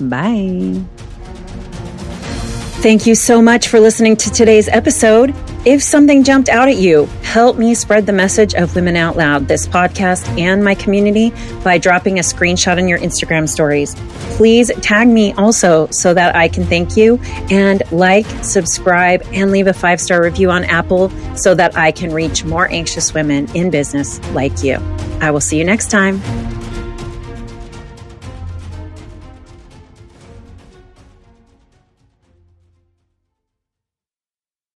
Bye. 0.00 0.82
Thank 2.80 3.06
you 3.06 3.14
so 3.14 3.42
much 3.42 3.68
for 3.68 3.78
listening 3.78 4.16
to 4.16 4.30
today's 4.30 4.68
episode. 4.68 5.34
If 5.66 5.82
something 5.82 6.24
jumped 6.24 6.48
out 6.48 6.68
at 6.68 6.76
you, 6.76 7.04
help 7.22 7.58
me 7.58 7.74
spread 7.74 8.06
the 8.06 8.14
message 8.14 8.54
of 8.54 8.74
Women 8.74 8.96
Out 8.96 9.18
Loud, 9.18 9.46
this 9.46 9.66
podcast, 9.66 10.26
and 10.38 10.64
my 10.64 10.74
community 10.74 11.34
by 11.62 11.76
dropping 11.76 12.18
a 12.18 12.22
screenshot 12.22 12.78
in 12.78 12.88
your 12.88 12.98
Instagram 12.98 13.46
stories. 13.46 13.94
Please 14.38 14.70
tag 14.80 15.06
me 15.06 15.34
also 15.34 15.86
so 15.88 16.14
that 16.14 16.34
I 16.34 16.48
can 16.48 16.64
thank 16.64 16.96
you 16.96 17.20
and 17.50 17.82
like, 17.92 18.24
subscribe, 18.42 19.22
and 19.34 19.50
leave 19.50 19.66
a 19.66 19.74
five 19.74 20.00
star 20.00 20.22
review 20.22 20.50
on 20.50 20.64
Apple 20.64 21.10
so 21.36 21.54
that 21.54 21.76
I 21.76 21.92
can 21.92 22.10
reach 22.10 22.42
more 22.42 22.66
anxious 22.70 23.12
women 23.12 23.46
in 23.54 23.70
business 23.70 24.18
like 24.30 24.62
you. 24.62 24.76
I 25.20 25.30
will 25.30 25.40
see 25.40 25.58
you 25.58 25.64
next 25.64 25.90
time. 25.90 26.22